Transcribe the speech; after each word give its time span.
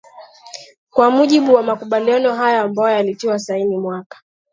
kwa 0.89 1.11
mujibu 1.11 1.53
wa 1.53 1.63
makubaliano 1.63 2.33
hayo 2.35 2.61
ambayo 2.61 2.95
yalitiwa 2.97 3.39
saini 3.39 3.77
mwaka 3.77 4.17